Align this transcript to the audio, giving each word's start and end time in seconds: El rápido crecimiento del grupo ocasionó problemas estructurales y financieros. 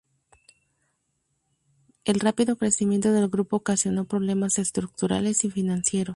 El 2.05 2.19
rápido 2.21 2.55
crecimiento 2.57 3.11
del 3.11 3.29
grupo 3.29 3.57
ocasionó 3.57 4.05
problemas 4.05 4.57
estructurales 4.57 5.43
y 5.43 5.51
financieros. 5.51 6.09